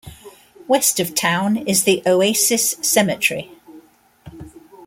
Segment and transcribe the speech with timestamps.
[0.67, 3.51] West of town is the Oasis Cemetery.